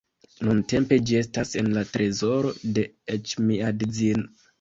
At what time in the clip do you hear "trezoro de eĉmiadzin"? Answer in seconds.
1.89-4.27